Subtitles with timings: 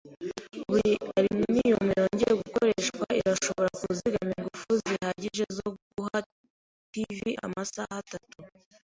[0.67, 6.17] Buri aluminiyumu yongeye gukoreshwa irashobora kuzigama ingufu zihagije zo guha
[6.91, 8.37] TV amasaha atatu.